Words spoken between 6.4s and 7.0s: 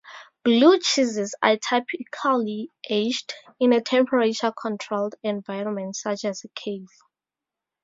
a cave.